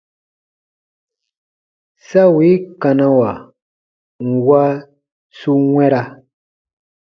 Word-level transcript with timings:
Sa 2.07 2.21
wii 2.35 2.55
karawa 2.81 3.31
nwa 4.29 4.63
su 5.37 5.51
wɛ̃ra. 5.73 6.01